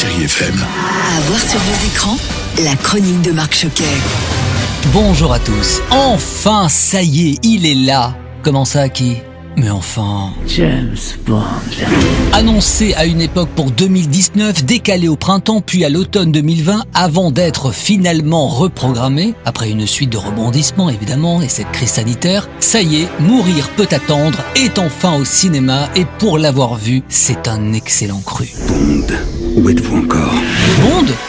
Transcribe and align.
Chérie 0.00 0.26
FM. 0.26 0.54
À 0.54 1.20
voir 1.22 1.40
sur 1.40 1.58
vos 1.58 1.86
écrans, 1.88 2.16
la 2.62 2.76
chronique 2.76 3.20
de 3.22 3.32
Marc 3.32 3.52
Choquet. 3.52 3.82
Bonjour 4.92 5.32
à 5.32 5.40
tous. 5.40 5.80
Enfin, 5.90 6.68
ça 6.68 7.02
y 7.02 7.30
est, 7.30 7.44
il 7.44 7.66
est 7.66 7.74
là. 7.74 8.14
Comment 8.44 8.64
ça, 8.64 8.88
qui? 8.88 9.16
Mais 9.56 9.70
enfin. 9.70 10.30
James 10.46 10.96
Bond. 11.26 11.42
Annoncé 12.32 12.94
à 12.94 13.06
une 13.06 13.20
époque 13.20 13.48
pour 13.56 13.70
2019, 13.70 14.64
décalé 14.64 15.08
au 15.08 15.16
printemps 15.16 15.60
puis 15.60 15.84
à 15.84 15.88
l'automne 15.88 16.32
2020, 16.32 16.84
avant 16.94 17.30
d'être 17.30 17.72
finalement 17.72 18.48
reprogrammé, 18.48 19.34
après 19.44 19.70
une 19.70 19.86
suite 19.86 20.10
de 20.10 20.16
rebondissements 20.16 20.90
évidemment 20.90 21.42
et 21.42 21.48
cette 21.48 21.70
crise 21.72 21.90
sanitaire, 21.90 22.48
ça 22.60 22.82
y 22.82 23.02
est, 23.02 23.08
Mourir 23.20 23.68
peut 23.70 23.88
attendre 23.90 24.38
est 24.54 24.78
enfin 24.78 25.16
au 25.16 25.24
cinéma 25.24 25.88
et 25.96 26.04
pour 26.18 26.38
l'avoir 26.38 26.76
vu, 26.76 27.02
c'est 27.08 27.48
un 27.48 27.72
excellent 27.72 28.20
cru. 28.20 28.48
Bond, 28.68 29.06
où 29.56 29.68
êtes-vous 29.68 29.98
encore? 30.04 30.34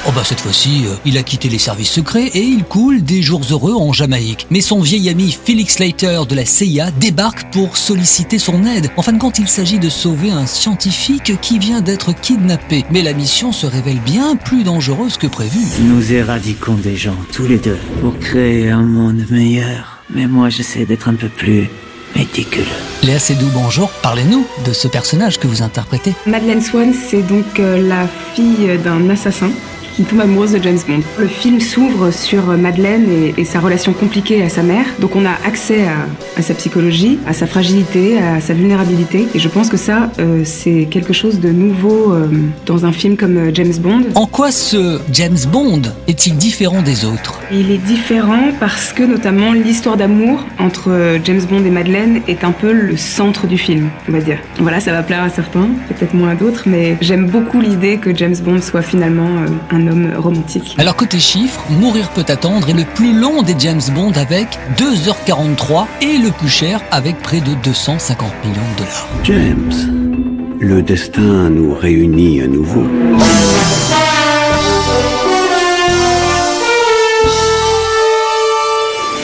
Oh 0.08 0.12
bah 0.16 0.24
cette 0.24 0.40
fois-ci, 0.40 0.86
euh, 0.86 0.96
il 1.06 1.18
a 1.18 1.24
quitté 1.24 1.50
les 1.50 1.60
services 1.60 1.92
secrets 1.92 2.28
et 2.34 2.42
il 2.42 2.64
coule 2.64 3.04
des 3.04 3.22
jours 3.22 3.42
heureux 3.52 3.74
en 3.74 3.92
Jamaïque. 3.92 4.48
Mais 4.50 4.62
son 4.62 4.82
vieil 4.82 5.10
ami 5.10 5.38
Felix 5.44 5.76
Slater 5.76 6.22
de 6.28 6.36
la 6.36 6.46
CIA 6.46 6.92
débarque 6.92 7.52
pour 7.52 7.78
solliciter 7.78 8.40
son 8.40 8.66
aide. 8.66 8.90
En 8.98 9.02
fin 9.02 9.12
de 9.14 9.20
compte, 9.20 9.40
il 9.40 9.48
s'agit 9.48 9.78
de 9.78 9.90
sauver 9.90 10.32
un 10.32 10.46
scientifique 10.46 11.40
qui 11.42 11.60
vient 11.60 11.82
d'être 11.82 12.14
kidnappé. 12.14 12.86
Mais 12.92 13.02
la 13.02 13.14
mission 13.14 13.52
se 13.52 13.68
révèle 13.68 14.00
bien 14.00 14.36
plus 14.36 14.64
dangereuse 14.64 15.18
que 15.18 15.28
prévu. 15.28 15.60
Nous 15.82 16.14
éradiquons 16.14 16.76
des 16.76 16.96
gens, 16.96 17.18
tous 17.34 17.48
les 17.48 17.58
deux, 17.58 17.80
pour 18.02 18.18
créer 18.20 18.70
un 18.70 18.84
monde 18.84 19.26
meilleur. 19.30 20.02
Mais 20.10 20.28
moi, 20.28 20.50
j'essaie 20.50 20.86
d'être 20.86 21.10
un 21.10 21.16
peu 21.16 21.30
plus 21.30 21.70
méticuleux. 22.16 22.66
Léa 23.04 23.20
Seydoux, 23.20 23.50
bonjour. 23.54 23.92
Parlez-nous 24.02 24.46
de 24.66 24.74
ce 24.74 24.88
personnage 24.88 25.40
que 25.40 25.48
vous 25.48 25.62
interprétez. 25.62 26.14
Madeleine 26.26 26.62
Swan, 26.62 26.94
c'est 26.94 27.22
donc 27.22 27.60
euh, 27.60 27.88
la 27.88 28.08
fille 28.34 28.78
d'un 28.84 29.10
assassin 29.10 29.52
qui 30.00 30.06
tombe 30.06 30.22
amoureuse 30.22 30.54
de 30.54 30.64
James 30.64 30.80
Bond. 30.88 31.02
Le 31.20 31.28
film 31.28 31.60
s'ouvre 31.60 32.12
sur 32.12 32.46
Madeleine 32.58 33.04
et, 33.12 33.34
et 33.38 33.44
sa 33.44 33.60
relation 33.60 33.92
compliquée 33.92 34.42
à 34.42 34.48
sa 34.48 34.64
mère. 34.64 34.86
Donc 35.00 35.18
on 35.18 35.26
a 35.26 35.34
accès 35.46 35.82
à, 35.82 36.40
à 36.40 36.42
sa 36.42 36.54
psychologie, 36.54 37.20
à 37.28 37.34
sa 37.34 37.48
fragilité, 37.48 38.18
à 38.18 38.40
sa 38.40 38.54
vulnérabilité. 38.54 39.28
Et 39.36 39.40
je 39.40 39.50
pense 39.50 39.68
que 39.68 39.76
ça, 39.76 40.10
euh, 40.20 40.44
c'est 40.46 40.88
quelque 40.90 41.12
chose 41.12 41.42
de 41.42 41.50
nouveau 41.50 42.14
euh, 42.14 42.30
dans 42.66 42.86
un 42.86 42.94
film 42.94 43.18
comme 43.18 43.36
euh, 43.36 43.52
James 43.54 43.74
Bond. 43.78 44.04
En 44.16 44.26
quoi 44.26 44.54
ce 44.54 45.02
James 45.12 45.38
Bond 45.52 45.82
est-il 46.08 46.38
différent 46.38 46.82
des 46.82 47.04
autres? 47.04 47.42
Il 47.52 47.70
est 47.70 47.78
différent 47.78 48.54
parce 48.58 48.94
que 48.94 49.04
notamment 49.04 49.52
l'histoire 49.52 49.98
d'amour 49.98 50.46
entre 50.60 51.18
James 51.26 51.42
Bond 51.50 51.66
et 51.66 51.72
Madeleine 51.72 52.22
est 52.30 52.46
un 52.46 52.52
peu 52.52 52.72
le 52.72 52.96
centre 52.96 53.48
du 53.48 53.58
film, 53.58 53.90
on 54.08 54.14
va 54.14 54.22
dire. 54.22 54.38
Voilà, 54.62 54.80
ça 54.80 54.94
va 54.94 55.04
plaire 55.04 55.24
à 55.24 55.30
certains, 55.30 55.68
peut-être 55.90 56.14
moins 56.14 56.30
à 56.30 56.36
d'autres, 56.36 56.64
mais 56.68 56.96
j'aime 57.02 57.26
beaucoup 57.26 57.60
l'idée 57.60 57.98
que 57.98 58.16
James 58.16 58.38
Bond 58.42 58.62
soit 58.62 58.82
finalement 58.82 59.28
euh, 59.28 59.76
un 59.76 59.89
homme 59.90 60.14
romantique. 60.18 60.76
Alors 60.78 60.96
côté 60.96 61.20
chiffres, 61.20 61.64
Mourir 61.70 62.10
peut 62.10 62.26
attendre 62.28 62.70
est 62.70 62.74
le 62.74 62.86
plus 62.86 63.14
long 63.20 63.42
des 63.42 63.56
James 63.60 63.82
Bond 63.94 64.14
avec 64.16 64.60
2h43 64.78 65.86
et 66.02 66.18
le 66.18 66.32
plus 66.32 66.50
cher 66.50 66.82
avec 66.92 67.20
près 67.20 67.42
de 67.42 67.54
250 67.64 68.32
millions 68.44 68.62
de 68.74 68.78
dollars. 68.78 69.08
James, 69.24 70.58
le 70.60 70.82
destin 70.82 71.50
nous 71.50 71.74
réunit 71.74 72.42
à 72.42 72.48
nouveau. 72.48 72.84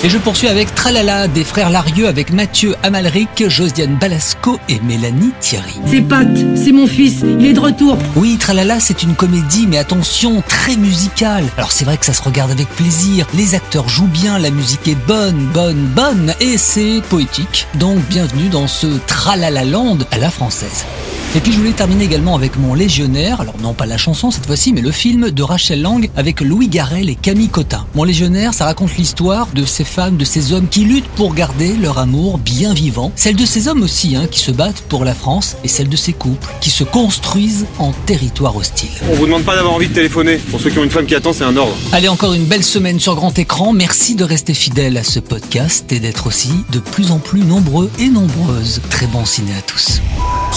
Et 0.05 0.09
je 0.09 0.19
poursuis 0.19 0.47
avec 0.47 0.75
Tralala 0.75 1.27
des 1.27 1.43
frères 1.43 1.71
Larieux 1.71 2.07
avec 2.07 2.31
Mathieu 2.31 2.75
Amalric, 2.83 3.49
Josiane 3.49 3.95
Balasco 3.95 4.59
et 4.69 4.79
Mélanie 4.81 5.31
Thierry. 5.39 5.73
C'est 5.87 6.01
Pat, 6.01 6.27
c'est 6.55 6.71
mon 6.71 6.85
fils, 6.85 7.21
il 7.23 7.43
est 7.43 7.53
de 7.53 7.59
retour. 7.59 7.97
Oui, 8.15 8.37
Tralala, 8.37 8.79
c'est 8.79 9.01
une 9.01 9.15
comédie, 9.15 9.65
mais 9.65 9.79
attention, 9.79 10.43
très 10.47 10.75
musicale. 10.75 11.45
Alors 11.57 11.71
c'est 11.71 11.85
vrai 11.85 11.97
que 11.97 12.05
ça 12.05 12.13
se 12.13 12.21
regarde 12.21 12.51
avec 12.51 12.69
plaisir, 12.69 13.25
les 13.33 13.55
acteurs 13.55 13.89
jouent 13.89 14.05
bien, 14.05 14.37
la 14.37 14.51
musique 14.51 14.87
est 14.87 15.07
bonne, 15.07 15.49
bonne, 15.51 15.87
bonne, 15.95 16.35
et 16.39 16.59
c'est 16.59 17.01
poétique. 17.09 17.65
Donc 17.73 17.97
bienvenue 18.07 18.49
dans 18.49 18.67
ce 18.67 18.85
Tralala 19.07 19.65
Land 19.65 19.97
à 20.11 20.19
la 20.19 20.29
française. 20.29 20.85
Et 21.35 21.41
puis 21.41 21.51
je 21.51 21.57
voulais 21.57 21.73
terminer 21.73 22.05
également 22.05 22.33
avec 22.33 22.57
mon 22.57 22.73
légionnaire, 22.73 23.41
alors 23.41 23.55
non 23.61 23.73
pas 23.73 23.85
la 23.85 23.97
chanson 23.97 24.31
cette 24.31 24.45
fois-ci, 24.45 24.71
mais 24.71 24.79
le 24.79 24.91
film 24.91 25.31
de 25.31 25.43
Rachel 25.43 25.81
Lang 25.81 26.09
avec 26.15 26.39
Louis 26.39 26.69
Garrel 26.69 27.09
et 27.09 27.15
Camille 27.15 27.49
Cotin. 27.49 27.85
Mon 27.93 28.05
légionnaire, 28.05 28.53
ça 28.53 28.63
raconte 28.63 28.95
l'histoire 28.95 29.47
de 29.53 29.65
ces 29.65 29.83
femmes, 29.83 30.15
de 30.15 30.23
ces 30.23 30.53
hommes 30.53 30.69
qui 30.69 30.85
luttent 30.85 31.09
pour 31.09 31.33
garder 31.33 31.75
leur 31.75 31.97
amour 31.97 32.37
bien 32.37 32.73
vivant. 32.73 33.11
Celle 33.17 33.35
de 33.35 33.45
ces 33.45 33.67
hommes 33.67 33.83
aussi, 33.83 34.15
hein, 34.15 34.27
qui 34.31 34.39
se 34.39 34.51
battent 34.51 34.83
pour 34.87 35.03
la 35.03 35.13
France, 35.13 35.57
et 35.65 35.67
celle 35.67 35.89
de 35.89 35.97
ces 35.97 36.13
couples 36.13 36.47
qui 36.61 36.69
se 36.69 36.85
construisent 36.85 37.65
en 37.79 37.91
territoire 38.05 38.55
hostile. 38.55 38.91
On 39.11 39.15
vous 39.15 39.25
demande 39.25 39.43
pas 39.43 39.57
d'avoir 39.57 39.73
envie 39.73 39.89
de 39.89 39.93
téléphoner. 39.93 40.37
Pour 40.37 40.61
ceux 40.61 40.69
qui 40.69 40.79
ont 40.79 40.85
une 40.85 40.89
femme 40.89 41.05
qui 41.05 41.15
attend, 41.15 41.33
c'est 41.33 41.43
un 41.43 41.57
ordre. 41.57 41.75
Allez, 41.91 42.07
encore 42.07 42.33
une 42.33 42.45
belle 42.45 42.63
semaine 42.63 43.01
sur 43.01 43.13
grand 43.13 43.37
écran. 43.37 43.73
Merci 43.73 44.15
de 44.15 44.23
rester 44.23 44.53
fidèle 44.53 44.95
à 44.95 45.03
ce 45.03 45.19
podcast 45.19 45.91
et 45.91 45.99
d'être 45.99 46.27
aussi 46.27 46.53
de 46.71 46.79
plus 46.79 47.11
en 47.11 47.19
plus 47.19 47.41
nombreux 47.41 47.91
et 47.99 48.07
nombreuses. 48.07 48.79
Très 48.89 49.07
bon 49.07 49.25
ciné 49.25 49.51
à 49.51 49.61
tous. 49.61 49.99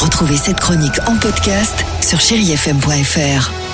Retrouvez 0.00 0.36
cette 0.36 0.60
chronique 0.60 1.00
en 1.08 1.16
podcast 1.16 1.84
sur 2.00 2.20
chérifm.fr. 2.20 3.67